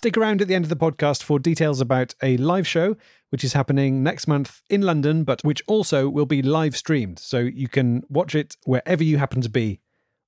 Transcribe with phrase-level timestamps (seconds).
[0.00, 2.96] Stick around at the end of the podcast for details about a live show,
[3.28, 7.18] which is happening next month in London, but which also will be live streamed.
[7.18, 9.80] So you can watch it wherever you happen to be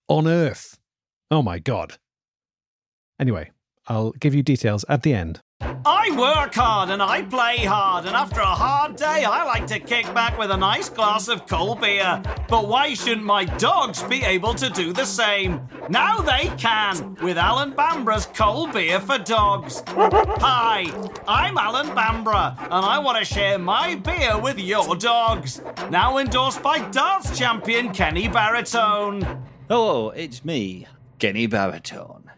[0.08, 0.78] on Earth.
[1.30, 1.96] Oh my God.
[3.18, 3.50] Anyway,
[3.88, 5.40] I'll give you details at the end.
[5.84, 9.78] I work hard and I play hard, and after a hard day, I like to
[9.78, 12.22] kick back with a nice glass of cold beer.
[12.48, 15.66] But why shouldn't my dogs be able to do the same?
[15.88, 19.82] Now they can with Alan Bambra's cold beer for dogs.
[19.86, 20.86] Hi,
[21.26, 25.62] I'm Alan Bambra, and I want to share my beer with your dogs.
[25.90, 29.42] Now endorsed by darts champion Kenny Baritone.
[29.68, 30.86] Hello, it's me,
[31.18, 32.30] Kenny Baritone.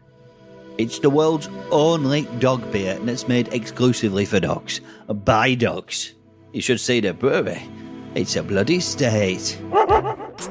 [0.77, 4.81] It's the world's only dog beer and it's made exclusively for dogs.
[5.07, 6.13] By dogs.
[6.51, 7.61] You should see the brewery.
[8.13, 9.59] It's a bloody state.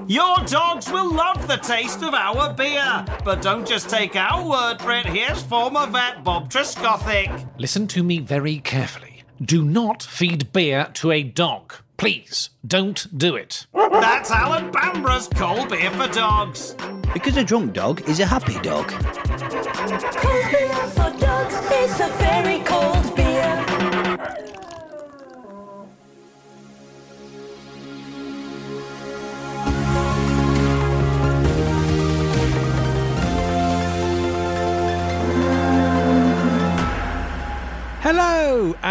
[0.06, 3.04] Your dogs will love the taste of our beer.
[3.24, 5.06] But don't just take our word for it.
[5.06, 7.48] Here's former vet Bob Trescothick.
[7.58, 9.22] Listen to me very carefully.
[9.42, 11.74] Do not feed beer to a dog.
[11.96, 13.66] Please, don't do it.
[13.72, 16.74] That's Alan Bambra's cold beer for dogs.
[17.12, 18.92] Because a drunk dog is a happy dog.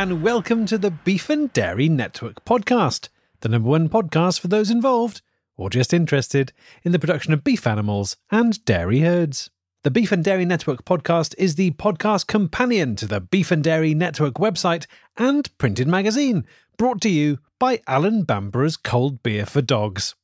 [0.04, 3.08] And welcome to the Beef and Dairy Network podcast,
[3.40, 5.22] the number one podcast for those involved
[5.56, 6.52] or just interested
[6.84, 9.50] in the production of beef animals and dairy herds.
[9.86, 13.94] The Beef and Dairy Network podcast is the podcast companion to the Beef and Dairy
[13.94, 16.45] Network website and printed magazine,
[16.78, 20.16] brought to you by Alan Bambra's Cold Beer for Dogs.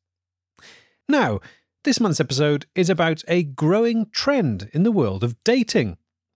[1.08, 1.40] Now,
[1.86, 5.96] this month's episode is about a growing trend in the world of dating.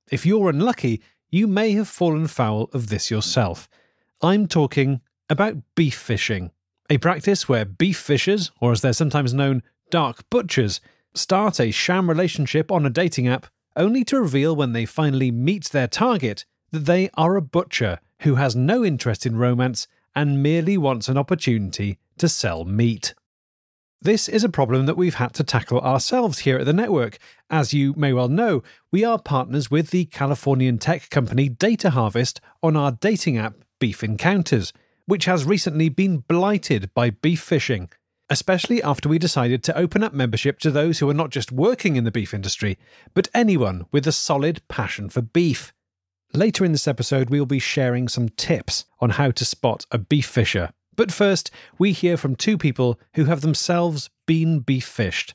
[0.10, 1.02] If you're unlucky,
[1.34, 3.68] you may have fallen foul of this yourself.
[4.22, 6.52] I'm talking about beef fishing,
[6.92, 10.80] a practice where beef fishers, or as they're sometimes known, dark butchers,
[11.16, 15.66] start a sham relationship on a dating app only to reveal when they finally meet
[15.72, 20.78] their target that they are a butcher who has no interest in romance and merely
[20.78, 23.16] wants an opportunity to sell meat.
[24.04, 27.20] This is a problem that we've had to tackle ourselves here at the network.
[27.50, 32.42] As you may well know, we are partners with the Californian tech company Data Harvest
[32.62, 34.74] on our dating app Beef Encounters,
[35.06, 37.90] which has recently been blighted by beef fishing,
[38.30, 41.96] especially after we decided to open up membership to those who are not just working
[41.96, 42.78] in the beef industry,
[43.14, 45.72] but anyone with a solid passion for beef.
[46.34, 49.98] Later in this episode, we will be sharing some tips on how to spot a
[49.98, 50.72] beef fisher.
[50.96, 55.34] But first, we hear from two people who have themselves been beef fished.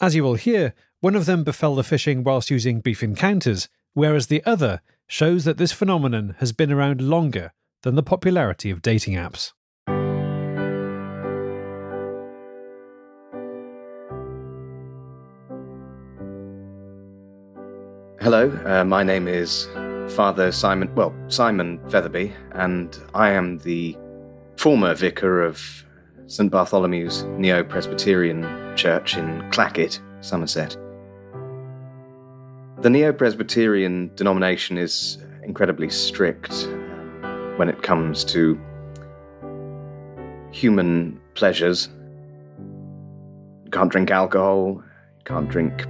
[0.00, 4.26] As you will hear, one of them befell the fishing whilst using beef encounters, whereas
[4.26, 7.52] the other shows that this phenomenon has been around longer
[7.82, 9.52] than the popularity of dating apps.
[18.20, 19.68] Hello, uh, my name is
[20.14, 23.96] Father Simon, well, Simon Featherby, and I am the
[24.58, 25.84] former vicar of
[26.26, 28.42] St Bartholomew's Neo Presbyterian
[28.76, 30.76] Church in Clackett, Somerset.
[32.82, 38.60] The Neo Presbyterian denomination is incredibly strict um, when it comes to
[40.50, 41.88] human pleasures.
[43.64, 44.82] You can't drink alcohol,
[45.18, 45.86] you can't drink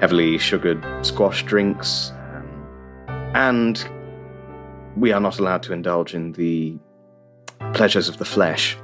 [0.00, 3.86] heavily sugared squash drinks, um, and
[4.96, 6.78] we are not allowed to indulge in the
[7.74, 8.76] pleasures of the flesh.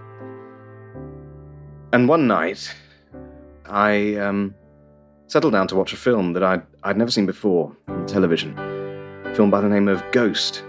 [1.93, 2.75] And one night,
[3.67, 4.55] I um,
[5.27, 9.35] settled down to watch a film that I'd, I'd never seen before on television, a
[9.35, 10.63] film by the name of Ghost.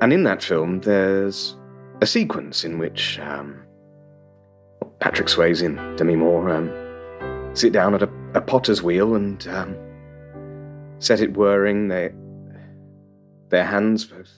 [0.00, 1.56] And in that film, there's
[2.00, 3.62] a sequence in which um,
[5.00, 6.70] Patrick Swayze and Demi Moore um,
[7.54, 9.76] sit down at a, a potter's wheel and um,
[10.98, 11.88] set it whirring.
[11.88, 12.12] They,
[13.48, 14.28] their hands both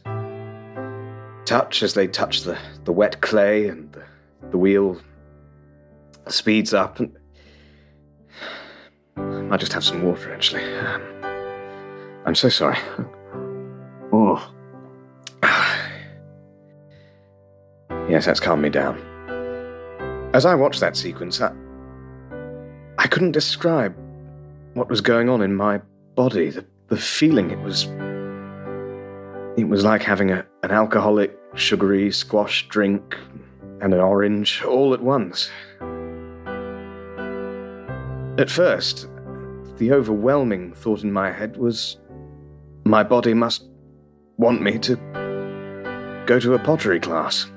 [1.49, 4.05] touch as they touch the, the wet clay, and the,
[4.51, 5.01] the wheel
[6.27, 7.01] speeds up.
[7.01, 7.11] And
[9.51, 10.63] I just have some water, actually.
[10.77, 11.03] Um,
[12.27, 12.77] I'm so sorry.
[14.13, 14.53] Oh.
[18.11, 18.99] Yes, that's calmed me down.
[20.35, 21.51] As I watched that sequence, I,
[22.99, 23.97] I couldn't describe
[24.75, 25.81] what was going on in my
[26.15, 26.51] body.
[26.51, 27.89] The, the feeling it was.
[29.59, 33.17] It was like having a, an alcoholic, sugary squash drink
[33.81, 35.51] and an orange all at once.
[38.39, 39.09] At first,
[39.79, 41.97] the overwhelming thought in my head was
[42.85, 43.69] my body must
[44.37, 44.95] want me to
[46.25, 47.51] go to a pottery class.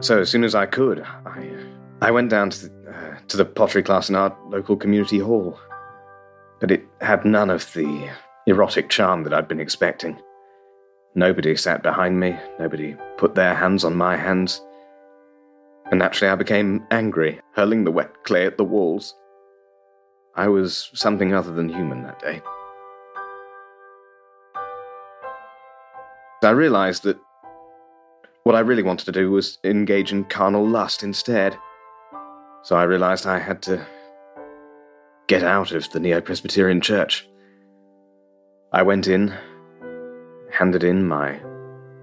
[0.00, 1.54] So as soon as I could, I
[2.02, 5.56] I went down to the, uh, to the pottery class in our local community hall.
[6.58, 8.10] But it had none of the
[8.48, 10.20] erotic charm that I'd been expecting.
[11.16, 14.60] Nobody sat behind me, nobody put their hands on my hands.
[15.90, 19.14] And naturally, I became angry, hurling the wet clay at the walls.
[20.34, 22.42] I was something other than human that day.
[26.42, 27.18] I realized that
[28.42, 31.56] what I really wanted to do was engage in carnal lust instead.
[32.62, 33.86] So I realized I had to
[35.26, 37.26] get out of the Neo Presbyterian Church.
[38.72, 39.32] I went in,
[40.54, 41.40] handed in my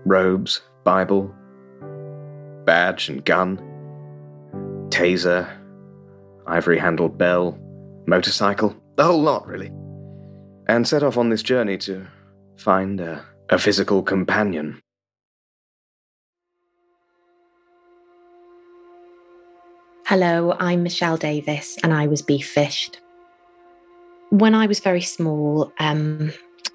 [0.06, 1.34] robes, Bible,
[2.66, 3.58] badge and gun,
[4.90, 5.50] taser,
[6.46, 7.58] ivory handled bell,
[8.08, 9.72] motorcycle, the whole lot, really,
[10.68, 12.06] and set off on this journey to
[12.58, 14.82] find a, a physical companion.
[20.06, 23.00] Hello, I'm Michelle Davis, and I was beef fished.
[24.30, 26.34] When I was very small, um,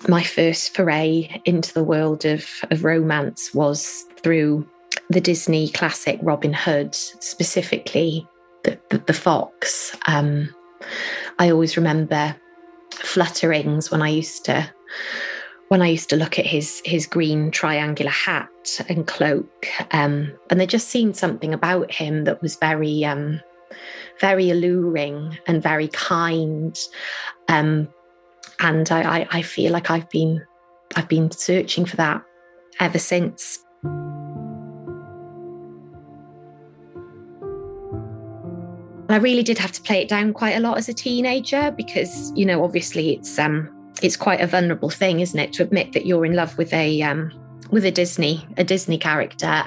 [0.09, 4.67] my first foray into the world of, of romance was through
[5.11, 8.27] the Disney classic Robin Hood, specifically
[8.65, 9.97] the, the, the fox.
[10.07, 10.55] Um,
[11.39, 12.37] I always remember
[12.91, 14.71] flutterings when I used to
[15.69, 20.61] when I used to look at his his green triangular hat and cloak, um, and
[20.61, 23.41] there just seemed something about him that was very um,
[24.21, 26.79] very alluring and very kind.
[27.49, 27.89] Um,
[28.61, 30.45] and I, I, I feel like I've been
[30.95, 32.23] I've been searching for that
[32.81, 33.65] ever since.
[39.09, 42.33] I really did have to play it down quite a lot as a teenager because,
[42.35, 43.73] you know, obviously it's um
[44.03, 47.03] it's quite a vulnerable thing, isn't it, to admit that you're in love with a
[47.03, 47.33] um
[47.71, 49.65] with a Disney, a Disney character.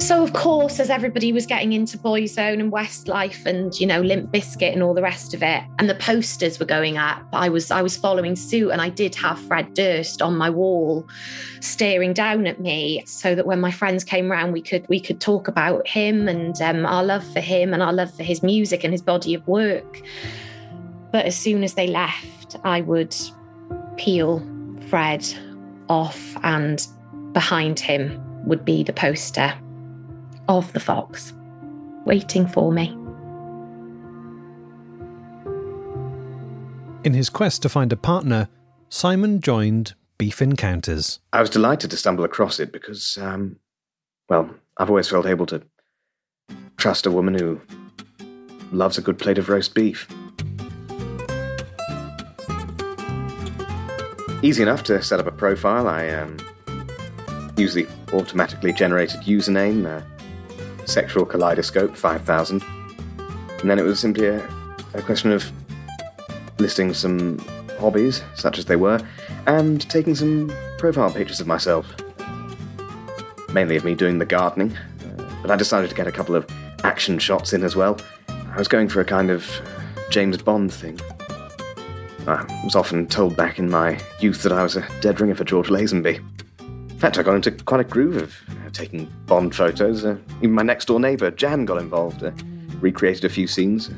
[0.00, 4.32] So of course, as everybody was getting into Boyzone and Westlife and you know Limp
[4.32, 7.70] Bizkit and all the rest of it, and the posters were going up, I was
[7.70, 11.06] I was following suit, and I did have Fred Durst on my wall,
[11.60, 15.20] staring down at me, so that when my friends came round, we could we could
[15.20, 18.84] talk about him and um, our love for him and our love for his music
[18.84, 20.00] and his body of work.
[21.12, 23.14] But as soon as they left, I would
[23.96, 24.42] peel
[24.88, 25.26] Fred
[25.88, 26.86] off and
[27.32, 29.52] behind him would be the poster
[30.48, 31.32] of the fox
[32.04, 32.96] waiting for me.
[37.02, 38.48] In his quest to find a partner,
[38.88, 41.20] Simon joined Beef Encounters.
[41.32, 43.56] I was delighted to stumble across it because, um,
[44.28, 45.62] well, I've always felt able to
[46.76, 47.60] trust a woman who
[48.72, 50.06] loves a good plate of roast beef.
[54.42, 55.86] Easy enough to set up a profile.
[55.86, 56.36] I um,
[57.60, 62.62] use the automatically generated username, uh, Sexual Kaleidoscope 5000.
[63.60, 64.48] And then it was simply a,
[64.94, 65.50] a question of
[66.58, 67.38] listing some
[67.78, 69.00] hobbies, such as they were,
[69.46, 71.86] and taking some profile pictures of myself.
[73.52, 76.46] Mainly of me doing the gardening, uh, but I decided to get a couple of
[76.84, 77.98] action shots in as well.
[78.28, 79.46] I was going for a kind of
[80.10, 80.98] James Bond thing.
[82.26, 85.44] I was often told back in my youth that I was a dead ringer for
[85.44, 86.22] George Lazenby.
[87.00, 90.04] In fact, I got into quite a groove of uh, taking Bond photos.
[90.04, 92.30] Uh, even my next door neighbour, Jan, got involved, uh,
[92.78, 93.88] recreated a few scenes.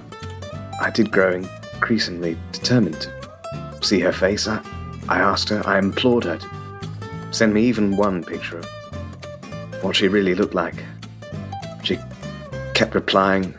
[0.80, 3.08] I did grow increasingly determined
[3.50, 4.46] to see her face.
[4.46, 4.60] I,
[5.08, 6.48] I asked her, I implored her to
[7.32, 8.66] send me even one picture of
[9.84, 10.74] what she really looked like.
[11.82, 11.98] She
[12.72, 13.54] kept replying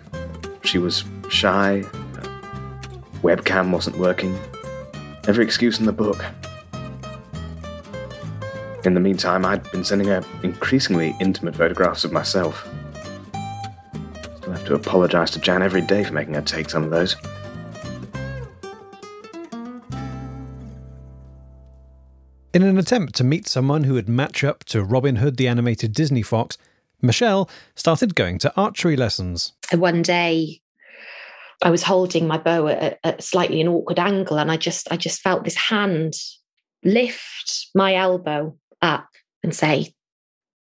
[0.64, 1.84] she was shy,
[3.22, 4.38] webcam wasn't working,
[5.28, 6.26] every excuse in the book.
[8.84, 12.68] In the meantime, I'd been sending her increasingly intimate photographs of myself.
[14.38, 17.16] Still have to apologize to Jan every day for making her take some of those.
[22.56, 25.92] In an attempt to meet someone who would match up to Robin Hood the animated
[25.92, 26.58] Disney fox,
[27.02, 29.52] Michelle started going to archery lessons.
[29.74, 30.62] One day
[31.62, 34.96] I was holding my bow at, at slightly an awkward angle and I just I
[34.96, 36.14] just felt this hand
[36.82, 39.10] lift my elbow up
[39.44, 39.94] and say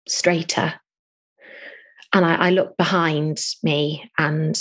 [0.07, 0.75] straighter.
[2.13, 4.57] And I, I looked behind me and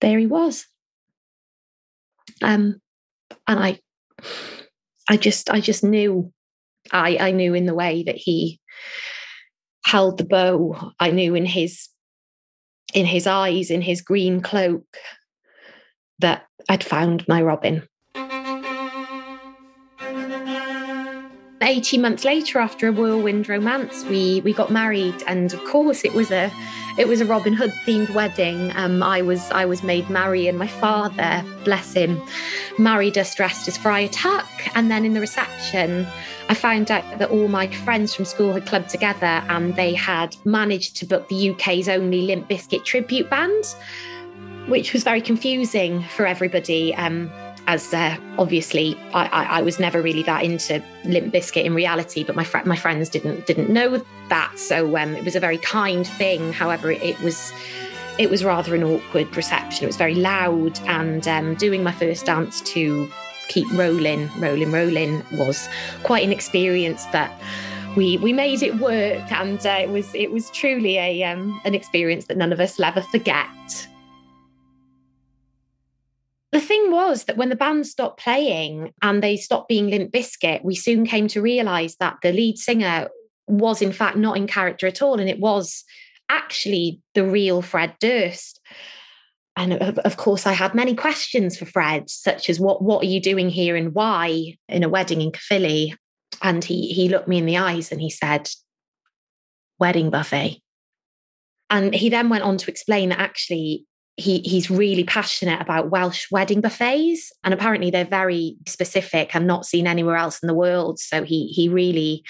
[0.00, 0.66] there he was.
[2.42, 2.80] Um
[3.46, 3.78] and I
[5.08, 6.32] I just I just knew
[6.92, 8.60] I I knew in the way that he
[9.84, 10.92] held the bow.
[10.98, 11.88] I knew in his
[12.94, 14.86] in his eyes, in his green cloak,
[16.18, 17.88] that I'd found my Robin.
[21.62, 26.12] 18 months later after a whirlwind romance we we got married and of course it
[26.12, 26.50] was a
[26.98, 28.72] it was a Robin Hood themed wedding.
[28.74, 32.20] Um, I was I was made Mary and my father bless him
[32.78, 34.48] married us dressed as Friar Tuck.
[34.74, 36.06] And then in the reception
[36.48, 40.36] I found out that all my friends from school had clubbed together and they had
[40.44, 43.64] managed to book the UK's only Limp Bizkit tribute band
[44.68, 46.94] which was very confusing for everybody.
[46.94, 47.30] Um,
[47.66, 52.24] as uh, obviously I, I, I, was never really that into Limp Bizkit in reality,
[52.24, 55.58] but my fr- my friends didn't didn't know that, so um, it was a very
[55.58, 56.52] kind thing.
[56.52, 57.52] However, it, it, was
[58.18, 59.84] it was rather an awkward reception.
[59.84, 63.10] It was very loud, and um, doing my first dance to
[63.48, 65.68] keep rolling, rolling, rolling was
[66.02, 67.30] quite an experience, but.
[67.94, 71.74] We, we made it work, and uh, it was it was truly a um, an
[71.74, 73.86] experience that none of us will ever forget.
[76.52, 80.62] The thing was that when the band stopped playing and they stopped being Limp Bizkit,
[80.62, 83.08] we soon came to realize that the lead singer
[83.48, 85.82] was in fact not in character at all, and it was
[86.28, 88.60] actually the real Fred Durst.
[89.56, 93.02] And uh, of, of course, I had many questions for Fred, such as what what
[93.02, 95.94] are you doing here and why in a wedding in Caerphilly?
[96.42, 98.48] And he he looked me in the eyes and he said,
[99.78, 100.60] "Wedding buffet."
[101.70, 106.30] And he then went on to explain that actually he he's really passionate about Welsh
[106.30, 110.98] wedding buffets, and apparently they're very specific and not seen anywhere else in the world.
[110.98, 112.22] So he he really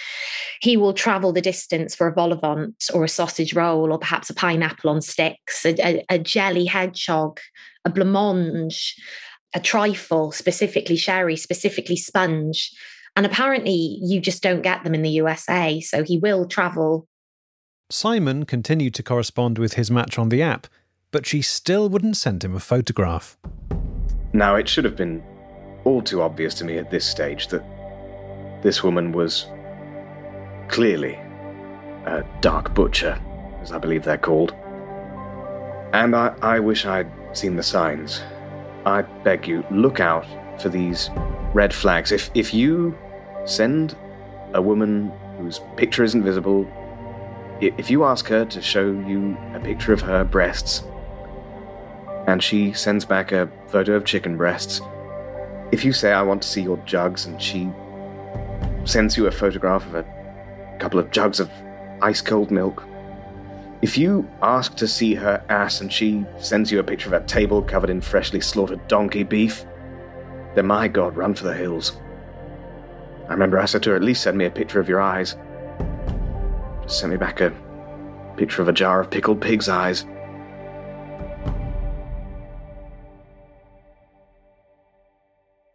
[0.60, 3.98] he will travel the distance for a vol au vent or a sausage roll or
[3.98, 7.40] perhaps a pineapple on sticks, a, a, a jelly hedgehog,
[7.84, 8.92] a blancmange,
[9.52, 12.70] a trifle, specifically sherry, specifically sponge.
[13.16, 15.80] And apparently, you just don't get them in the USA.
[15.80, 17.08] So he will travel.
[17.90, 20.66] Simon continued to correspond with his match on the app
[21.12, 23.38] but she still wouldn't send him a photograph.
[24.32, 25.22] Now, it should have been
[25.84, 27.62] all too obvious to me at this stage that
[28.62, 29.46] this woman was
[30.68, 31.14] clearly
[32.06, 33.20] a dark butcher,
[33.60, 34.54] as I believe they're called.
[35.92, 38.22] And I, I wish I'd seen the signs.
[38.86, 40.24] I beg you, look out
[40.60, 41.10] for these
[41.52, 42.10] red flags.
[42.10, 42.96] If, if you
[43.44, 43.96] send
[44.54, 46.66] a woman whose picture isn't visible,
[47.60, 50.82] if you ask her to show you a picture of her breasts,
[52.26, 54.80] and she sends back a photo of chicken breasts.
[55.72, 57.70] If you say, I want to see your jugs, and she
[58.84, 61.50] sends you a photograph of a couple of jugs of
[62.00, 62.84] ice cold milk.
[63.80, 67.26] If you ask to see her ass and she sends you a picture of a
[67.26, 69.64] table covered in freshly slaughtered donkey beef,
[70.54, 71.98] then my god, run for the hills.
[73.28, 75.36] I remember I said to her, at least send me a picture of your eyes.
[76.82, 77.52] Just send me back a
[78.36, 80.04] picture of a jar of pickled pig's eyes.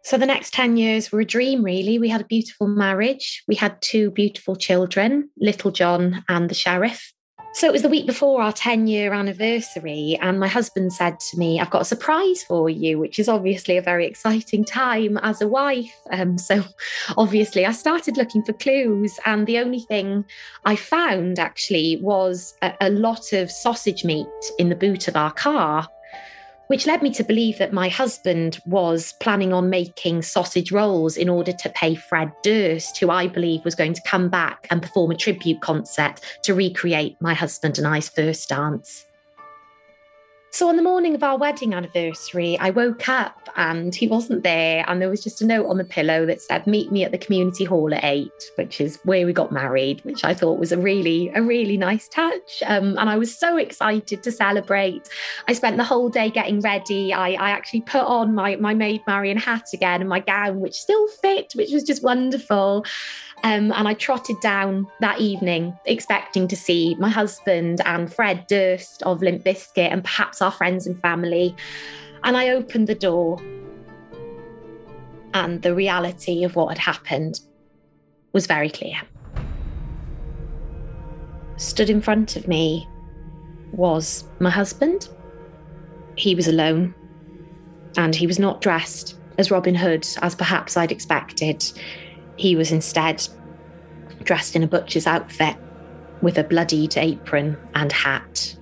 [0.08, 1.98] So the next 10 years were a dream, really.
[1.98, 3.44] We had a beautiful marriage.
[3.46, 7.12] We had two beautiful children, Little John and the Sheriff.
[7.52, 11.36] So it was the week before our 10 year anniversary, and my husband said to
[11.36, 15.42] me, I've got a surprise for you, which is obviously a very exciting time as
[15.42, 15.94] a wife.
[16.10, 16.64] Um, so
[17.18, 20.24] obviously, I started looking for clues, and the only thing
[20.64, 24.26] I found actually was a, a lot of sausage meat
[24.58, 25.86] in the boot of our car
[26.68, 31.28] which led me to believe that my husband was planning on making sausage rolls in
[31.28, 35.10] order to pay Fred Durst, who I believe was going to come back and perform
[35.10, 39.07] a tribute concert to recreate my husband and I's first dance.
[40.50, 44.82] So on the morning of our wedding anniversary, I woke up and he wasn't there.
[44.88, 47.18] And there was just a note on the pillow that said, Meet me at the
[47.18, 50.78] community hall at eight, which is where we got married, which I thought was a
[50.78, 52.62] really, a really nice touch.
[52.64, 55.08] Um, and I was so excited to celebrate.
[55.48, 57.12] I spent the whole day getting ready.
[57.12, 60.74] I, I actually put on my, my Maid Marian hat again and my gown, which
[60.74, 62.86] still fit, which was just wonderful.
[63.44, 69.02] Um, and I trotted down that evening, expecting to see my husband and Fred Durst
[69.04, 71.54] of Limp Bizkit and perhaps our friends and family.
[72.24, 73.40] And I opened the door,
[75.34, 77.40] and the reality of what had happened
[78.32, 79.00] was very clear.
[81.58, 82.88] stood in front of me
[83.72, 85.08] was my husband.
[86.14, 86.94] He was alone
[87.96, 91.64] and he was not dressed as Robin Hood as perhaps I'd expected.
[92.38, 93.26] He was instead
[94.22, 95.56] dressed in a butcher's outfit
[96.22, 98.56] with a bloodied apron and hat.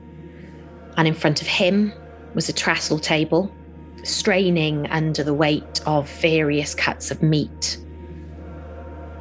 [0.97, 1.93] And in front of him
[2.35, 3.55] was a trestle table,
[4.03, 7.79] straining under the weight of various cuts of meat.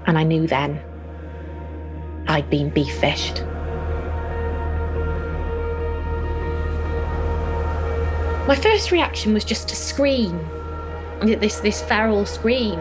[0.08, 0.82] And I knew then
[2.28, 3.44] I'd been beef fished.
[8.48, 10.40] My first reaction was just to scream.
[11.22, 12.80] This this feral scream.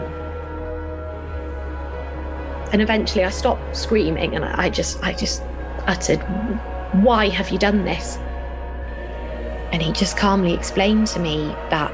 [2.75, 5.41] And eventually I stopped screaming and I just I just
[5.87, 6.19] uttered,
[7.05, 8.17] Why have you done this?
[9.71, 11.93] And he just calmly explained to me that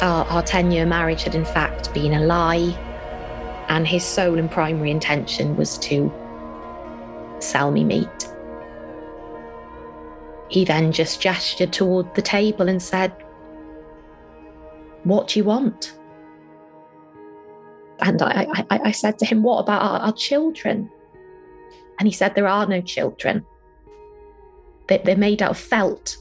[0.00, 2.78] our, our 10 year marriage had in fact been a lie,
[3.68, 6.12] and his sole and primary intention was to
[7.40, 8.28] sell me meat.
[10.46, 13.10] He then just gestured toward the table and said,
[15.02, 15.98] What do you want?
[18.00, 20.90] And I, I, I said to him, What about our, our children?
[21.98, 23.44] And he said, There are no children.
[24.88, 26.16] They, they're made out of felt.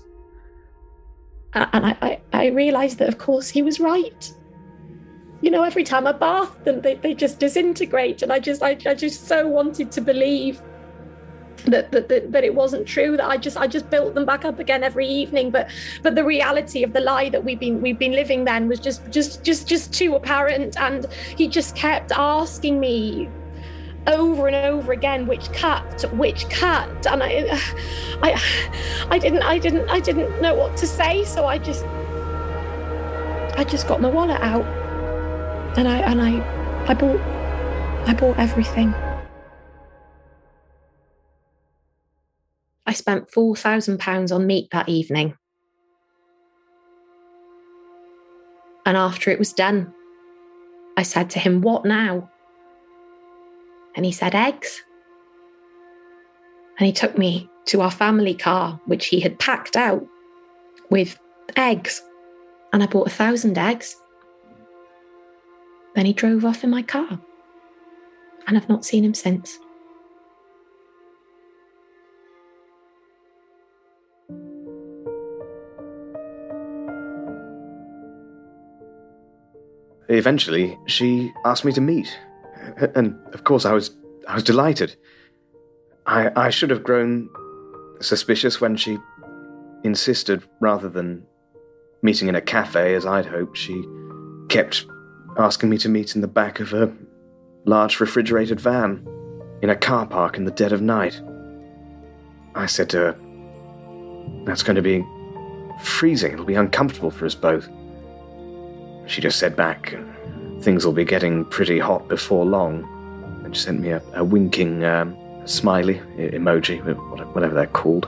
[1.53, 4.33] And I, I, I realized that, of course, he was right.
[5.41, 8.21] You know, every time I bath them, they, they just disintegrate.
[8.21, 10.61] And I just, I, I just so wanted to believe
[11.65, 14.45] that, that, that that it wasn't true that I just I just built them back
[14.45, 15.51] up again every evening.
[15.51, 15.69] But
[16.03, 19.09] but the reality of the lie that we've been we've been living then was just
[19.09, 20.79] just just just too apparent.
[20.79, 21.05] And
[21.37, 23.29] he just kept asking me
[24.07, 27.05] over and over again which cut which cut.
[27.07, 27.59] And I
[28.21, 28.41] I
[29.09, 31.23] I didn't I didn't I didn't know what to say.
[31.25, 31.85] So I just
[33.57, 34.65] I just got my wallet out
[35.77, 37.21] and I and I I bought
[38.07, 38.93] I bought everything
[42.91, 45.37] I spent £4,000 on meat that evening.
[48.85, 49.93] And after it was done,
[50.97, 52.29] I said to him, What now?
[53.95, 54.83] And he said, Eggs.
[56.77, 60.05] And he took me to our family car, which he had packed out
[60.89, 61.17] with
[61.55, 62.01] eggs.
[62.73, 63.95] And I bought a thousand eggs.
[65.95, 67.21] Then he drove off in my car.
[68.47, 69.57] And I've not seen him since.
[80.13, 82.19] Eventually, she asked me to meet,
[82.95, 83.95] and of course, I was
[84.27, 84.95] I was delighted.
[86.05, 87.29] I I should have grown
[88.01, 88.97] suspicious when she
[89.85, 91.25] insisted, rather than
[92.01, 93.55] meeting in a cafe as I'd hoped.
[93.57, 93.85] She
[94.49, 94.85] kept
[95.37, 96.91] asking me to meet in the back of a
[97.65, 99.07] large refrigerated van
[99.61, 101.21] in a car park in the dead of night.
[102.53, 103.15] I said to her,
[104.45, 105.05] "That's going to be
[105.81, 106.33] freezing.
[106.33, 107.69] It'll be uncomfortable for us both."
[109.11, 109.93] She just said back,
[110.61, 112.87] things will be getting pretty hot before long.
[113.43, 116.79] And she sent me a, a winking um, smiley emoji,
[117.33, 118.07] whatever they're called.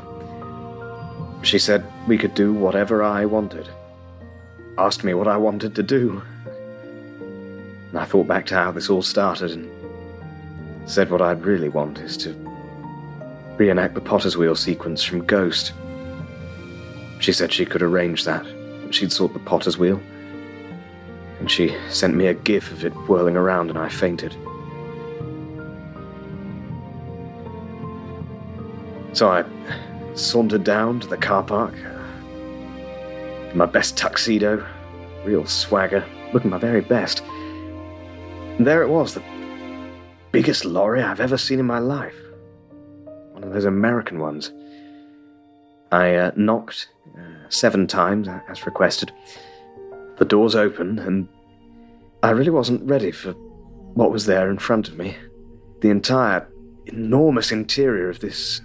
[1.42, 3.68] She said we could do whatever I wanted.
[4.78, 6.22] Asked me what I wanted to do.
[7.90, 9.70] And I thought back to how this all started and
[10.90, 12.30] said what I'd really want is to
[13.58, 15.74] reenact the Potter's Wheel sequence from Ghost.
[17.20, 18.46] She said she could arrange that.
[18.92, 20.02] She'd sort the Potter's Wheel
[21.44, 24.32] and she sent me a gif of it whirling around, and I fainted.
[29.12, 29.44] So I
[30.16, 31.74] sauntered down to the car park,
[33.52, 34.66] in my best tuxedo,
[35.26, 37.22] real swagger, looking my very best.
[37.26, 39.24] And there it was, the
[40.32, 42.16] biggest lorry I've ever seen in my life.
[43.34, 44.50] One of those American ones.
[45.92, 49.12] I uh, knocked uh, seven times, as requested.
[50.18, 51.28] The doors opened, and
[52.22, 53.34] I really wasn't ready for
[53.94, 55.16] what was there in front of me.
[55.82, 56.48] The entire
[56.86, 58.62] enormous interior of this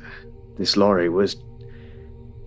[0.56, 1.36] this lorry was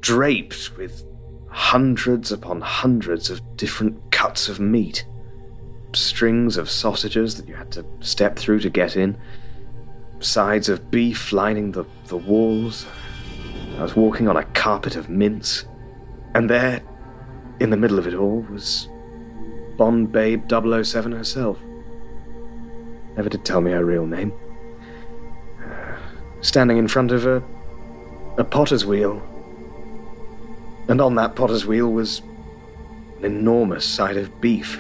[0.02, 1.04] draped with
[1.50, 5.06] hundreds upon hundreds of different cuts of meat,
[5.94, 9.18] strings of sausages that you had to step through to get in,
[10.20, 12.86] sides of beef lining the, the walls.
[13.78, 15.66] I was walking on a carpet of mince,
[16.36, 16.82] and there,
[17.60, 18.88] in the middle of it all, was
[19.82, 21.58] Bond Babe 007 herself.
[23.18, 24.32] Never did tell me her real name.
[25.60, 25.96] Uh,
[26.42, 27.42] standing in front of a,
[28.38, 29.20] a potter's wheel.
[30.88, 32.22] And on that potter's wheel was
[33.18, 34.80] an enormous side of beef.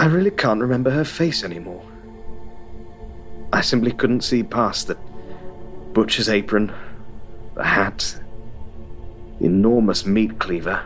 [0.00, 1.84] I really can't remember her face anymore.
[3.52, 4.96] I simply couldn't see past the
[5.92, 6.72] butcher's apron,
[7.54, 8.18] the hat,
[9.38, 10.82] the enormous meat cleaver.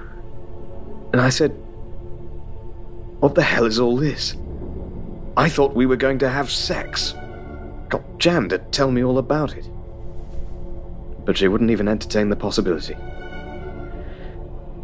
[1.15, 1.57] And I said,
[3.23, 4.35] What the hell is all this?
[5.37, 7.15] I thought we were going to have sex.
[7.89, 9.65] Got Jan to tell me all about it.
[11.25, 12.97] But she wouldn't even entertain the possibility.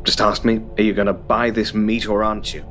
[0.05, 2.65] Just asked me, Are you going to buy this meat or aren't you?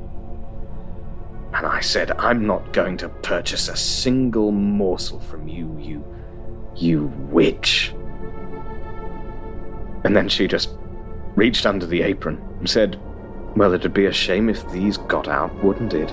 [1.52, 6.02] And I said, I'm not going to purchase a single morsel from you, you.
[6.76, 7.92] you witch.
[10.02, 10.70] And then she just
[11.36, 12.98] reached under the apron and said,
[13.58, 16.12] Well, it'd be a shame if these got out, wouldn't it?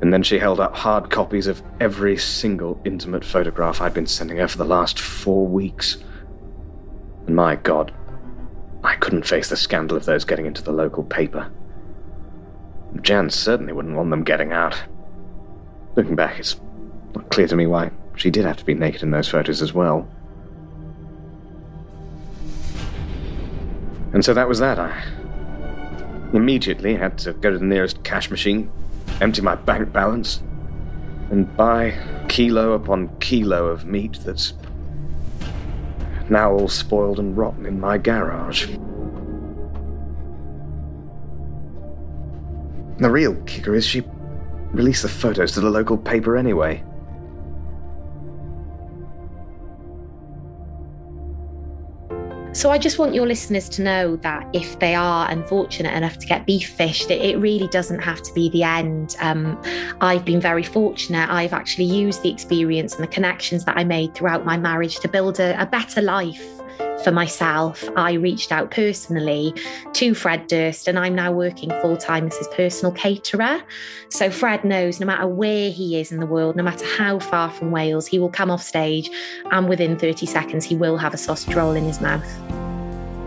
[0.00, 4.38] And then she held up hard copies of every single intimate photograph I'd been sending
[4.38, 5.98] her for the last four weeks.
[7.26, 7.92] And my God,
[8.82, 11.52] I couldn't face the scandal of those getting into the local paper.
[13.02, 14.82] Jan certainly wouldn't want them getting out.
[15.94, 16.58] Looking back, it's
[17.14, 19.74] not clear to me why she did have to be naked in those photos as
[19.74, 20.08] well.
[24.14, 24.78] And so that was that.
[24.78, 25.04] I
[26.32, 28.70] immediately had to go to the nearest cash machine,
[29.20, 30.40] empty my bank balance,
[31.30, 31.98] and buy
[32.28, 34.54] kilo upon kilo of meat that's
[36.30, 38.66] now all spoiled and rotten in my garage.
[42.98, 44.02] The real kicker is she
[44.70, 46.84] released the photos to the local paper anyway.
[52.54, 56.26] So I just want your listeners to know that if they are unfortunate enough to
[56.26, 59.16] get beef fished, it, it really doesn't have to be the end.
[59.18, 59.60] Um,
[60.00, 61.28] I've been very fortunate.
[61.28, 65.08] I've actually used the experience and the connections that I made throughout my marriage to
[65.08, 66.63] build a, a better life
[67.04, 67.84] for myself.
[67.96, 69.54] I reached out personally
[69.92, 73.62] to Fred Durst, and I'm now working full time as his personal caterer.
[74.08, 77.50] So Fred knows no matter where he is in the world, no matter how far
[77.50, 79.10] from Wales, he will come off stage,
[79.52, 82.63] and within 30 seconds, he will have a sausage roll in his mouth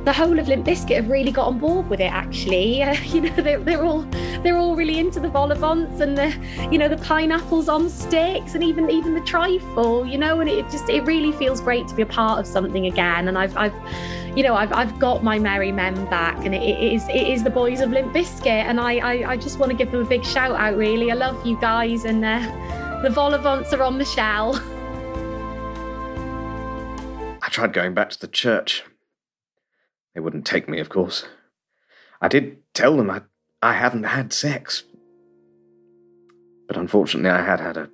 [0.07, 2.09] the whole of Limp Bizkit have really got on board with it.
[2.09, 4.03] Actually, uh, you know, they're, they're all
[4.41, 6.29] they're all really into the vol au vents and the
[6.71, 10.05] you know the pineapples on sticks and even even the trifle.
[10.05, 12.85] You know, and it just it really feels great to be a part of something
[12.85, 13.27] again.
[13.27, 13.73] And I've I've
[14.33, 17.43] you know I've, I've got my merry men back, and it, it is it is
[17.43, 20.07] the boys of Limp Bizkit, and I, I I just want to give them a
[20.07, 20.77] big shout out.
[20.77, 24.55] Really, I love you guys, and uh, the vol au vents are on the shell.
[27.41, 28.85] I tried going back to the church.
[30.17, 31.27] They wouldn't take me, of course.
[32.19, 33.21] I did tell them I,
[33.61, 34.83] I hadn't had sex.
[36.67, 37.91] But unfortunately, I had had a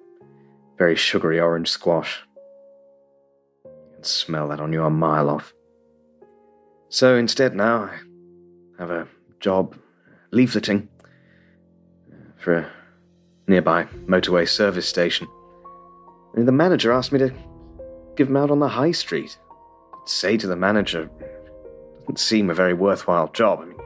[0.78, 2.22] very sugary orange squash.
[3.66, 5.54] You can smell that on you a mile off.
[6.88, 8.00] So instead, now I
[8.80, 9.06] have a
[9.42, 9.76] job
[10.32, 10.88] leafleting
[12.38, 12.72] for a
[13.50, 15.28] nearby motorway service station.
[16.36, 17.34] And the manager asked me to
[18.16, 19.38] give them out on the high street.
[20.06, 21.10] Say to the manager,
[22.04, 23.62] doesn't seem a very worthwhile job.
[23.62, 23.78] I mean,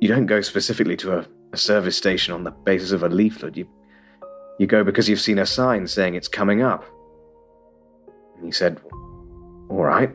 [0.00, 3.56] you don't go specifically to a, a service station on the basis of a leaflet.
[3.56, 3.68] You,
[4.58, 6.84] you go because you've seen a sign saying it's coming up.
[8.36, 8.80] And he said,
[9.68, 10.10] All right,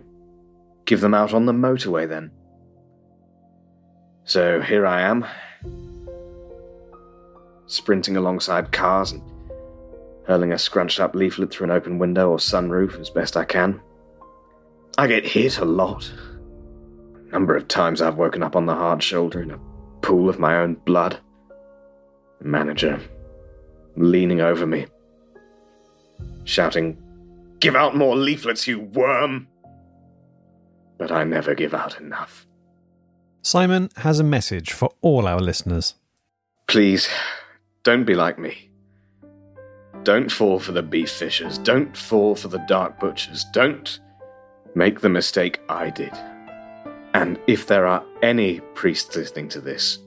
[0.86, 2.32] give them out on the motorway then.
[4.24, 5.26] So here I am,
[7.66, 9.22] sprinting alongside cars and
[10.28, 13.82] hurling a scrunched up leaflet through an open window or sunroof as best I can.
[14.98, 16.12] I get hit a lot.
[17.16, 19.60] A number of times I've woken up on the hard shoulder in a
[20.02, 21.18] pool of my own blood.
[22.40, 23.00] The manager
[23.96, 24.88] leaning over me,
[26.44, 26.98] shouting,
[27.60, 29.48] Give out more leaflets, you worm!
[30.98, 32.48] But I never give out enough.
[33.44, 35.96] Simon has a message for all our listeners.
[36.68, 37.08] Please,
[37.84, 38.72] don't be like me.
[40.04, 41.60] Don't fall for the beef fishers.
[41.60, 43.46] Don't fall for the dark butchers.
[43.54, 44.00] Don't
[44.76, 46.14] make the mistake I did.
[47.14, 50.00] And if there are any priests listening to this,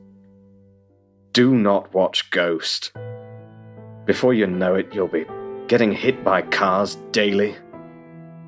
[1.32, 2.92] do not watch Ghost.
[4.06, 5.26] Before you know it, you'll be
[5.66, 7.56] getting hit by cars daily.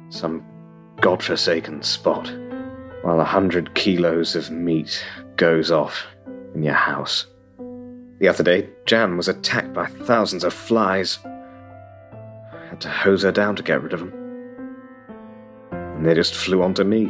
[0.09, 0.45] Some
[1.01, 2.33] godforsaken spot,
[3.03, 5.05] while a hundred kilos of meat
[5.37, 6.07] goes off
[6.55, 7.27] in your house.
[8.19, 11.19] The other day, Jan was attacked by thousands of flies.
[12.71, 14.26] Had to hose her down to get rid of them
[16.07, 17.07] they just flew onto me.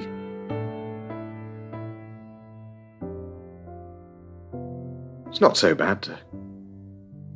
[5.28, 6.08] It's not so bad.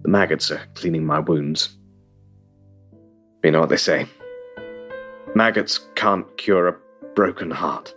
[0.03, 1.77] The maggots are cleaning my wounds.
[3.44, 4.07] You know what they say
[5.35, 6.77] maggots can't cure a
[7.14, 7.94] broken heart.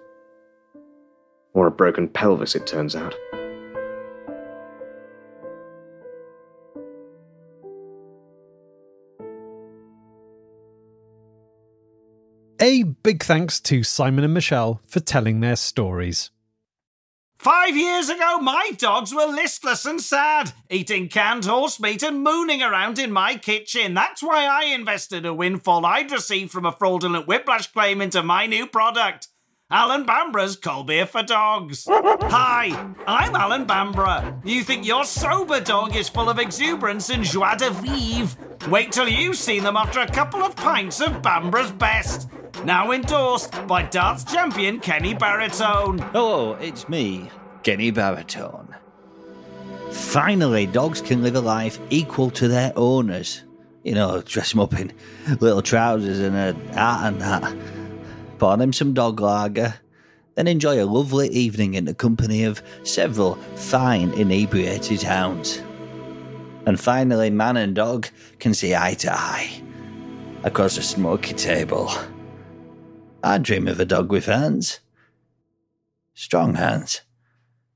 [1.53, 3.15] Or a broken pelvis, it turns out.
[12.63, 16.31] A big thanks to Simon and Michelle for telling their stories.
[17.37, 22.61] Five years ago, my dogs were listless and sad, eating canned horse meat and mooning
[22.63, 23.93] around in my kitchen.
[23.93, 28.45] That's why I invested a windfall I'd received from a fraudulent whiplash claim into my
[28.45, 29.27] new product.
[29.73, 31.87] Alan Bambra's cold beer for dogs.
[31.89, 34.39] Hi, I'm Alan Bambra.
[34.45, 38.37] You think your sober dog is full of exuberance and joie de vivre?
[38.69, 42.29] Wait till you've seen them after a couple of pints of Bambra's best.
[42.63, 45.97] Now endorsed by darts champion Kenny Baritone.
[45.97, 47.31] Hello, it's me,
[47.63, 48.75] Kenny Baritone.
[49.89, 53.41] Finally, dogs can live a life equal to their owners.
[53.81, 54.93] You know, dress them up in
[55.39, 57.72] little trousers and a hat and that.
[58.43, 59.75] Pour him some dog lager,
[60.35, 65.59] then enjoy a lovely evening in the company of several fine inebriated hounds.
[66.65, 69.49] And finally, man and dog can see eye to eye
[70.43, 71.89] across a smoky table.
[73.23, 74.81] I dream of a dog with hands.
[76.13, 76.99] Strong hands.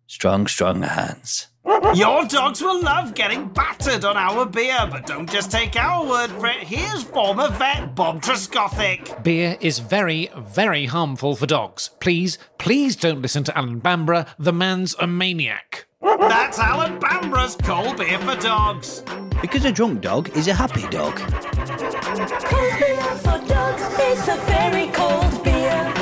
[0.07, 1.47] Strong, strong hands.
[1.95, 6.29] Your dogs will love getting battered on our beer, but don't just take our word
[6.31, 6.63] for it.
[6.63, 9.21] Here's former vet Bob Truscothick.
[9.21, 11.89] Beer is very, very harmful for dogs.
[11.99, 14.27] Please, please don't listen to Alan Bambra.
[14.39, 15.87] The man's a maniac.
[16.01, 19.03] That's Alan Bambra's cold beer for dogs.
[19.41, 21.17] Because a drunk dog is a happy dog.
[21.17, 23.83] Cold beer for dogs.
[23.99, 25.93] It's a very cold beer.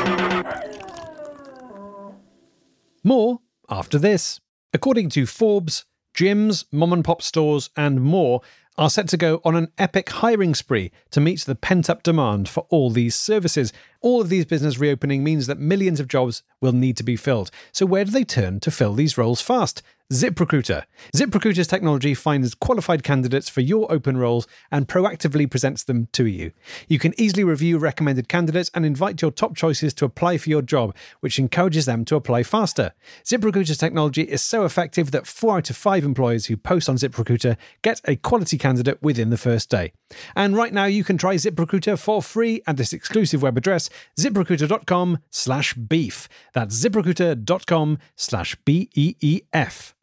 [3.03, 4.39] More after this.
[4.73, 8.41] According to Forbes, gyms, mom and pop stores, and more
[8.77, 12.49] are set to go on an epic hiring spree to meet the pent up demand
[12.49, 13.71] for all these services.
[14.01, 17.51] All of these business reopening means that millions of jobs will need to be filled.
[17.71, 19.81] So, where do they turn to fill these roles fast?
[20.13, 20.83] ZipRecruiter.
[21.15, 26.51] ZipRecruiter's technology finds qualified candidates for your open roles and proactively presents them to you.
[26.87, 30.61] You can easily review recommended candidates and invite your top choices to apply for your
[30.61, 32.93] job, which encourages them to apply faster.
[33.23, 37.57] ZipRecruiter's technology is so effective that four out of five employers who post on ZipRecruiter
[37.81, 39.91] get a quality candidate within the first day.
[40.35, 43.89] And right now you can try ZipRecruiter for free at this exclusive web address,
[44.19, 46.29] ziprecruiter.com slash beef.
[46.53, 49.95] That's ziprecruiter.com slash B-E-E-F.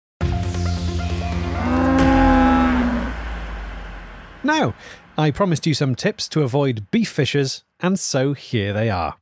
[4.44, 4.74] Now,
[5.16, 9.16] I promised you some tips to avoid beef fishers, and so here they are.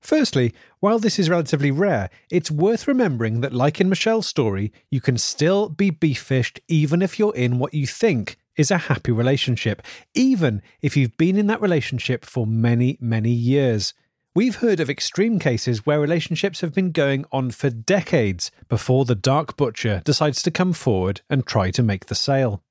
[0.00, 5.00] Firstly, while this is relatively rare, it's worth remembering that, like in Michelle's story, you
[5.00, 9.12] can still be beef fished even if you're in what you think is a happy
[9.12, 9.82] relationship,
[10.14, 13.94] even if you've been in that relationship for many, many years.
[14.34, 19.14] We've heard of extreme cases where relationships have been going on for decades before the
[19.14, 22.62] dark butcher decides to come forward and try to make the sale.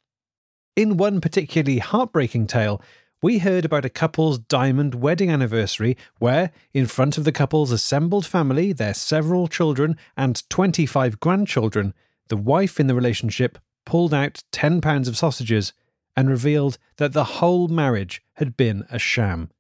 [0.76, 2.82] In one particularly heartbreaking tale,
[3.22, 8.26] we heard about a couple's diamond wedding anniversary where, in front of the couple's assembled
[8.26, 11.94] family, their several children, and 25 grandchildren,
[12.30, 15.74] the wife in the relationship pulled out 10 pounds of sausages
[16.18, 19.52] and revealed that the whole marriage had been a sham.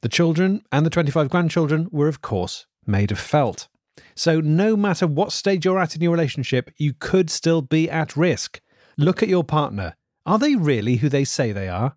[0.00, 3.68] The children and the 25 grandchildren were, of course, made of felt.
[4.14, 8.16] So, no matter what stage you're at in your relationship, you could still be at
[8.16, 8.60] risk.
[9.02, 9.96] Look at your partner.
[10.24, 11.96] Are they really who they say they are?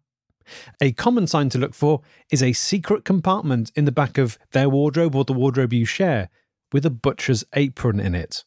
[0.82, 4.70] A common sign to look for is a secret compartment in the back of their
[4.70, 6.30] wardrobe or the wardrobe you share
[6.74, 8.44] with a butcher's apron in it.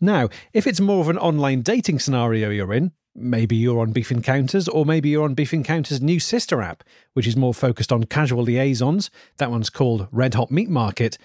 [0.00, 4.12] Now, if it's more of an online dating scenario you're in, maybe you're on Beef
[4.12, 8.04] Encounters, or maybe you're on Beef Encounters' new sister app, which is more focused on
[8.04, 9.10] casual liaisons.
[9.38, 11.18] That one's called Red Hot Meat Market.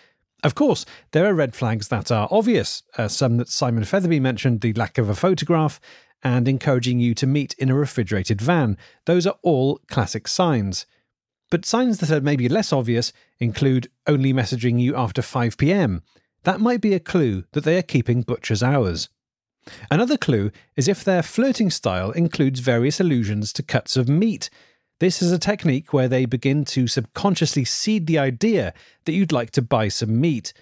[0.44, 4.62] Of course, there are red flags that are obvious, uh, some that Simon Featherby mentioned
[4.62, 5.80] the lack of a photograph
[6.28, 8.78] and encouraging you to meet in a refrigerated van.
[9.06, 10.86] Those are all classic signs.
[11.50, 16.04] But signs that are maybe less obvious include only messaging you after 5 pm.
[16.44, 19.08] That might be a clue that they are keeping butcher's hours.
[19.90, 24.50] Another clue is if their flirting style includes various allusions to cuts of meat.
[25.00, 28.74] This is a technique where they begin to subconsciously seed the idea
[29.06, 30.54] that you'd like to buy some meat.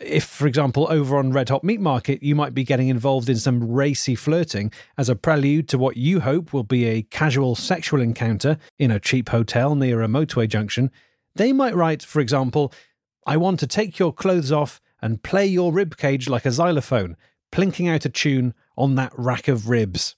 [0.00, 3.36] If, for example, over on Red Hot Meat Market, you might be getting involved in
[3.36, 8.00] some racy flirting as a prelude to what you hope will be a casual sexual
[8.00, 10.90] encounter in a cheap hotel near a motorway junction,
[11.36, 12.72] they might write, for example,
[13.26, 17.16] I want to take your clothes off and play your rib cage like a xylophone,
[17.52, 20.16] plinking out a tune on that rack of ribs.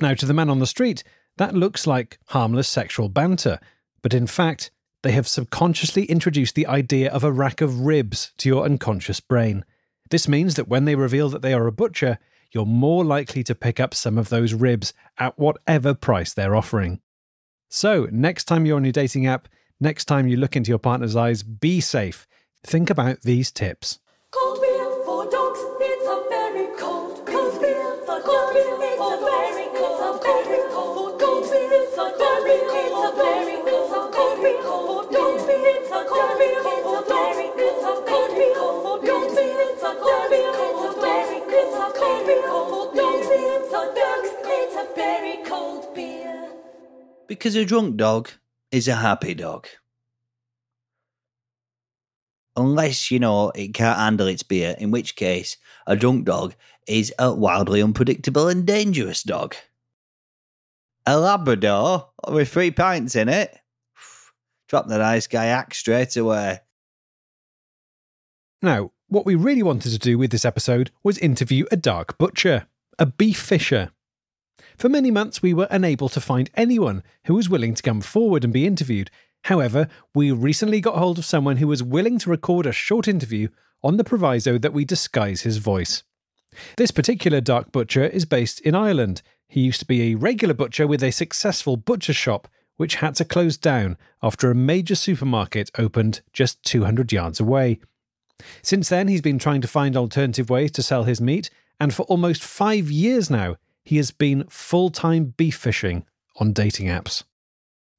[0.00, 1.04] Now, to the man on the street,
[1.36, 3.58] that looks like harmless sexual banter,
[4.02, 4.70] but in fact,
[5.02, 9.64] they have subconsciously introduced the idea of a rack of ribs to your unconscious brain.
[10.10, 12.18] This means that when they reveal that they are a butcher,
[12.50, 17.00] you're more likely to pick up some of those ribs at whatever price they're offering.
[17.68, 19.48] So, next time you're on your dating app,
[19.82, 22.28] Next time you look into your partner's eyes, be safe.
[22.62, 23.98] Think about these tips.
[47.32, 48.28] Because a drunk dog
[48.70, 49.66] is a happy dog.
[52.56, 56.54] Unless, you know, it can't handle its beer, in which case, a drunk dog
[56.86, 59.54] is a wildly unpredictable and dangerous dog.
[61.06, 63.58] A Labrador with three pints in it.
[64.68, 66.60] Drop the nice guy axe straight away.
[68.60, 72.66] Now, what we really wanted to do with this episode was interview a dark butcher,
[72.98, 73.90] a beef fisher.
[74.82, 78.42] For many months, we were unable to find anyone who was willing to come forward
[78.42, 79.12] and be interviewed.
[79.44, 83.46] However, we recently got hold of someone who was willing to record a short interview
[83.84, 86.02] on the proviso that we disguise his voice.
[86.78, 89.22] This particular dark butcher is based in Ireland.
[89.46, 93.24] He used to be a regular butcher with a successful butcher shop, which had to
[93.24, 97.78] close down after a major supermarket opened just 200 yards away.
[98.62, 102.02] Since then, he's been trying to find alternative ways to sell his meat, and for
[102.06, 106.04] almost five years now, he has been full time beef fishing
[106.36, 107.24] on dating apps.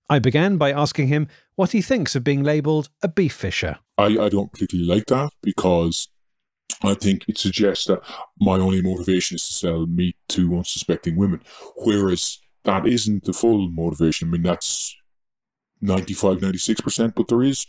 [0.09, 3.79] I began by asking him what he thinks of being labelled a beef fisher.
[3.97, 6.09] I, I don't particularly like that because
[6.83, 8.01] I think it suggests that
[8.39, 11.41] my only motivation is to sell meat to unsuspecting women,
[11.77, 14.27] whereas that isn't the full motivation.
[14.27, 14.95] I mean, that's
[15.81, 17.65] 95, 96%, but there is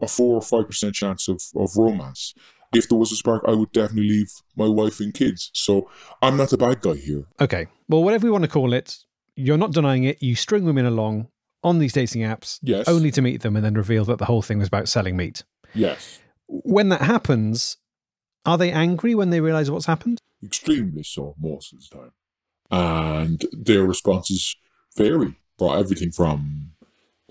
[0.00, 2.34] a 4 or 5% chance of, of romance.
[2.74, 5.50] If there was a spark, I would definitely leave my wife and kids.
[5.54, 5.90] So
[6.22, 7.24] I'm not a bad guy here.
[7.40, 8.98] Okay, well, whatever we want to call it,
[9.36, 10.22] you're not denying it.
[10.22, 11.28] You string women along
[11.62, 12.86] on these dating apps Yes.
[12.88, 15.44] only to meet them and then reveal that the whole thing was about selling meat.
[15.74, 16.20] Yes.
[16.46, 17.78] When that happens,
[18.44, 20.18] are they angry when they realize what's happened?
[20.44, 22.12] extremely so most of the time.
[22.70, 24.56] And their responses
[24.96, 26.72] vary for everything from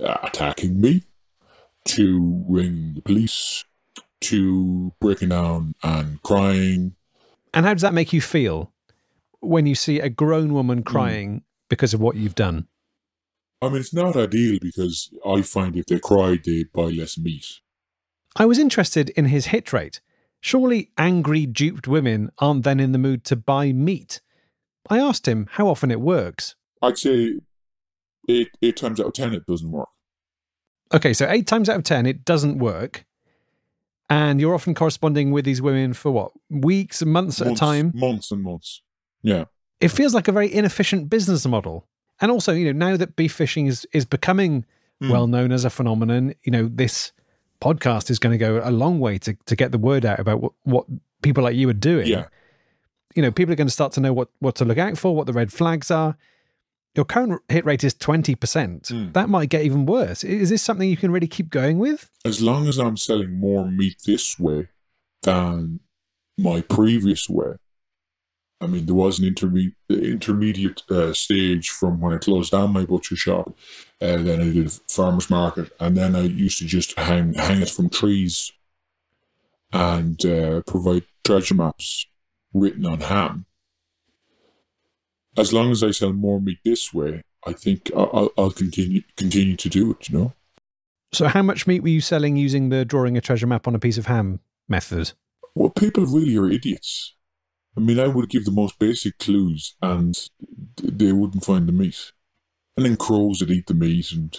[0.03, 1.03] uh, attacking me
[1.85, 3.65] to ringing the police
[4.23, 6.95] to breaking down and crying.
[7.53, 8.73] And how does that make you feel
[9.39, 10.83] when you see a grown woman hmm.
[10.83, 12.67] crying because of what you've done?
[13.61, 17.45] I mean, it's not ideal because I find if they cry, they buy less meat.
[18.35, 20.01] I was interested in his hit rate.
[20.41, 24.19] Surely angry, duped women aren't then in the mood to buy meat.
[24.89, 26.55] I asked him how often it works.
[26.81, 27.39] I'd say
[28.27, 29.87] eight, eight times out of ten, it doesn't work.
[30.93, 33.05] Okay, so eight times out of ten, it doesn't work.
[34.13, 36.31] And you're often corresponding with these women for what?
[36.49, 37.91] Weeks, and months at a time?
[37.95, 38.81] Months and months.
[39.23, 39.45] Yeah.
[39.79, 41.87] It feels like a very inefficient business model.
[42.21, 44.65] And also, you know, now that beef fishing is, is becoming
[45.01, 45.09] Hmm.
[45.09, 47.11] well known as a phenomenon, you know, this
[47.59, 50.41] podcast is going to go a long way to, to get the word out about
[50.41, 50.85] what, what
[51.21, 52.07] people like you are doing.
[52.07, 52.25] Yeah.
[53.15, 55.15] You know, people are going to start to know what, what to look out for,
[55.15, 56.15] what the red flags are.
[56.95, 58.89] Your current hit rate is 20%.
[58.89, 59.11] Hmm.
[59.13, 60.23] That might get even worse.
[60.23, 62.09] Is this something you can really keep going with?
[62.25, 64.67] as long as I'm selling more meat this way
[65.23, 65.79] than
[66.37, 67.55] my previous way,
[68.61, 72.85] I mean, there was an interme- intermediate uh, stage from when I closed down my
[72.85, 73.53] butcher shop,
[74.01, 77.61] uh, then I did a farmer's market, and then I used to just hang, hang
[77.61, 78.53] it from trees
[79.73, 82.05] and uh, provide treasure maps
[82.53, 83.45] written on ham.
[85.37, 89.55] As long as I sell more meat this way, I think I'll, I'll continue continue
[89.55, 90.09] to do it.
[90.09, 90.33] You know.
[91.11, 93.79] So, how much meat were you selling using the drawing a treasure map on a
[93.79, 95.11] piece of ham method?
[95.55, 97.15] Well, people really are idiots.
[97.77, 100.15] I mean, I would give the most basic clues and
[100.81, 102.11] they wouldn't find the meat.
[102.75, 104.35] And then crows that eat the meat, and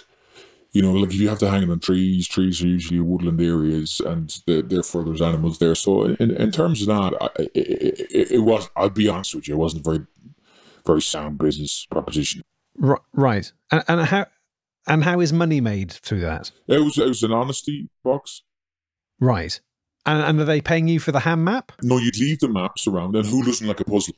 [0.73, 3.39] you know, like if you have to hang it on trees, trees are usually woodland
[3.39, 5.73] areas, and the, therefore there's animals there.
[5.73, 8.69] So, in, in terms of that, I, it, it, it was.
[8.75, 10.05] I'll be honest with you, it wasn't very,
[10.85, 12.41] very sound business proposition.
[12.77, 13.51] Right.
[13.71, 14.25] And, and how
[14.87, 16.51] and how is money made through that?
[16.67, 16.97] It was.
[16.97, 18.43] It was an honesty box.
[19.19, 19.59] Right.
[20.05, 21.71] And, and are they paying you for the ham map?
[21.81, 24.13] No, you'd leave the maps around, and who doesn't like a puzzle?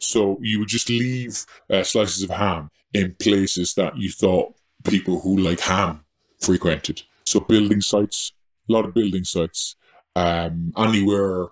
[0.00, 4.54] So you would just leave uh, slices of ham in places that you thought
[4.84, 6.04] people who like ham
[6.40, 7.02] frequented.
[7.24, 8.32] So building sites,
[8.68, 9.76] a lot of building sites,
[10.16, 11.48] um, anywhere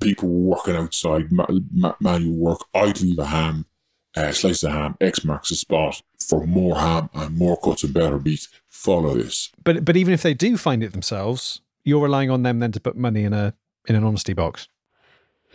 [0.00, 3.66] people working outside, ma- ma- manual work, I'd leave a ham,
[4.16, 7.94] uh, slice of ham, X marks the spot for more ham and more cuts and
[7.94, 8.48] better meat.
[8.68, 9.50] Follow this.
[9.64, 12.80] But but even if they do find it themselves, you're relying on them then to
[12.80, 13.54] put money in a
[13.88, 14.68] in an honesty box.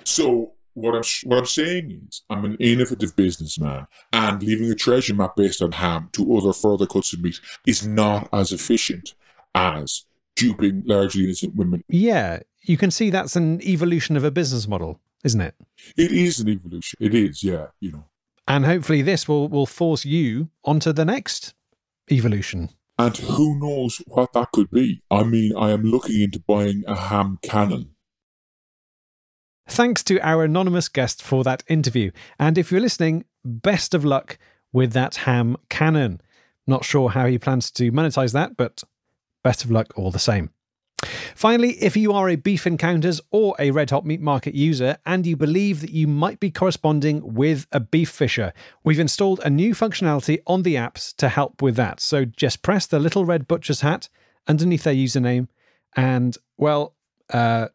[0.04, 5.14] So what I'm what I'm saying is I'm an innovative businessman, and leaving a treasure
[5.14, 9.14] map based on ham to other further cuts of meat is not as efficient
[9.54, 11.84] as duping largely innocent women.
[11.88, 15.56] Yeah, you can see that's an evolution of a business model, isn't it?
[15.98, 16.98] It is an evolution.
[17.02, 18.06] It is, yeah, you know.
[18.48, 21.54] And hopefully this will, will force you onto the next
[22.12, 22.70] evolution.
[22.98, 25.02] And who knows what that could be?
[25.10, 27.96] I mean, I am looking into buying a ham cannon.
[29.68, 32.12] Thanks to our anonymous guest for that interview.
[32.38, 34.38] And if you're listening, best of luck
[34.74, 36.22] with that ham cannon.
[36.68, 38.84] Not sure how he plans to monetize that, but
[39.44, 40.52] best of luck all the same.
[41.36, 45.26] Finally, if you are a Beef Encounters or a Red Hot Meat Market user and
[45.26, 49.74] you believe that you might be corresponding with a beef fisher, we've installed a new
[49.74, 52.00] functionality on the apps to help with that.
[52.00, 54.10] So just press the little red butcher's hat
[54.48, 55.48] underneath their username,
[55.96, 56.96] and well,
[57.32, 57.68] uh,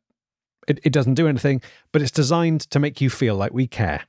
[0.68, 1.62] it, it doesn't do anything,
[1.92, 4.04] but it's designed to make you feel like we care.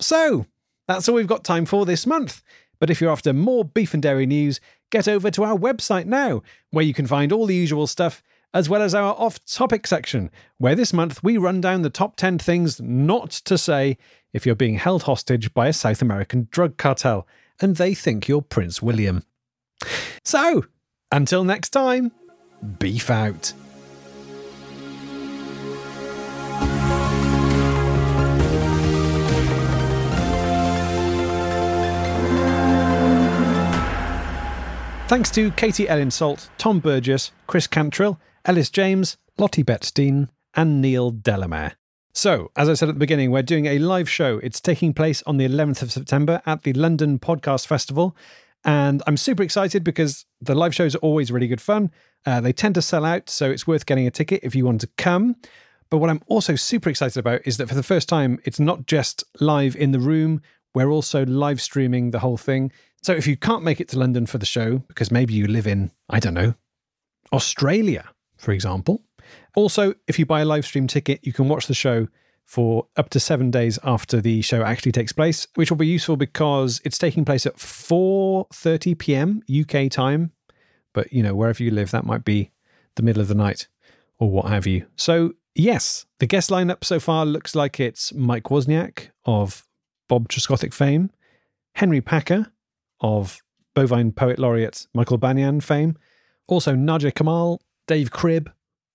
[0.00, 0.46] So,
[0.88, 2.42] that's all we've got time for this month.
[2.80, 4.60] But if you're after more beef and dairy news,
[4.92, 8.22] get over to our website now, where you can find all the usual stuff,
[8.54, 12.14] as well as our off topic section, where this month we run down the top
[12.14, 13.98] 10 things not to say
[14.32, 17.26] if you're being held hostage by a South American drug cartel
[17.60, 19.24] and they think you're Prince William.
[20.24, 20.66] So,
[21.10, 22.12] until next time,
[22.78, 23.52] beef out.
[35.12, 41.72] Thanks to Katie Elin-Salt, Tom Burgess, Chris Cantrill, Elis James, Lotte Betts-Dean, and Neil Delamere.
[42.14, 44.38] So, as I said at the beginning, we're doing a live show.
[44.38, 48.16] It's taking place on the 11th of September at the London Podcast Festival.
[48.64, 51.90] And I'm super excited because the live shows are always really good fun.
[52.24, 54.80] Uh, they tend to sell out, so it's worth getting a ticket if you want
[54.80, 55.36] to come.
[55.90, 58.86] But what I'm also super excited about is that for the first time, it's not
[58.86, 60.40] just live in the room,
[60.74, 62.72] we're also live streaming the whole thing.
[63.02, 65.66] So if you can't make it to London for the show, because maybe you live
[65.66, 66.54] in, I don't know,
[67.32, 69.02] Australia, for example.
[69.56, 72.08] Also, if you buy a live stream ticket, you can watch the show
[72.44, 76.16] for up to seven days after the show actually takes place, which will be useful
[76.16, 79.42] because it's taking place at 4.30 p.m.
[79.50, 80.32] UK time.
[80.92, 82.50] But, you know, wherever you live, that might be
[82.96, 83.68] the middle of the night
[84.18, 84.86] or what have you.
[84.96, 89.66] So, yes, the guest lineup so far looks like it's Mike Wozniak of
[90.08, 91.10] Bob Trescothick fame,
[91.74, 92.52] Henry Packer
[93.02, 93.42] of
[93.74, 95.98] bovine poet laureate Michael Banyan fame,
[96.46, 98.50] also Nadia Kamil, Dave Cribb.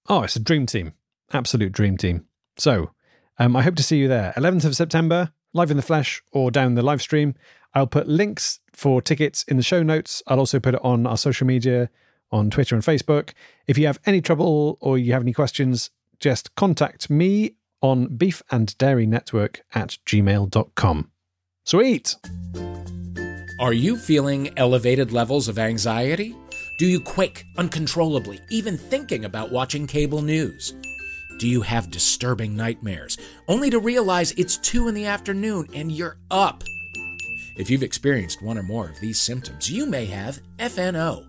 [0.10, 0.94] Oh, it's a dream team.
[1.34, 2.26] Absolute dream team.
[2.58, 2.92] So,
[3.38, 4.34] um, I hope to see you there.
[4.36, 7.36] 11th of September, live in the flesh or down the live stream.
[7.74, 10.24] I'll put links for tickets in the show notes.
[10.28, 11.90] I'll also put it on our social media
[12.32, 13.32] on Twitter and Facebook.
[13.68, 19.60] If you have any trouble or you have any questions, just contact me on beefanddairynetwork
[19.74, 21.12] at gmail.com.
[21.64, 22.16] Sweet!
[23.60, 26.36] Are you feeling elevated levels of anxiety?
[26.78, 30.76] Do you quake uncontrollably, even thinking about watching cable news?
[31.40, 36.18] Do you have disturbing nightmares, only to realize it's 2 in the afternoon and you're
[36.30, 36.64] up?
[37.58, 41.26] If you've experienced one or more of these symptoms, you may have FNO,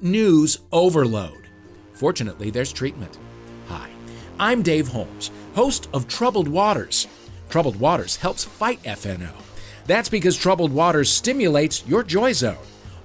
[0.00, 1.48] news overload.
[1.94, 3.18] Fortunately, there's treatment.
[3.66, 3.90] Hi,
[4.38, 7.08] I'm Dave Holmes, host of Troubled Waters.
[7.48, 9.32] Troubled Waters helps fight FNO.
[9.86, 12.56] That's because Troubled Waters stimulates your joy zone.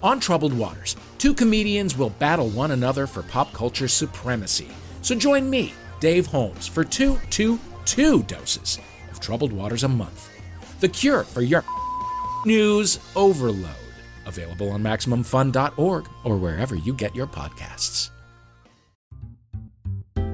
[0.03, 4.69] On Troubled Waters, two comedians will battle one another for pop culture supremacy.
[5.01, 8.79] So join me, Dave Holmes, for two, two, two doses
[9.11, 10.29] of Troubled Waters a month.
[10.79, 11.63] The cure for your
[12.45, 13.71] news overload.
[14.25, 18.11] Available on MaximumFun.org or wherever you get your podcasts.